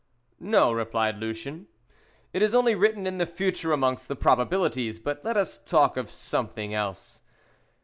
[0.39, 1.67] "No," replied Lucien,
[2.33, 6.09] "it is only written in the future amongst the probabilities; but let us talk of
[6.09, 7.21] something else.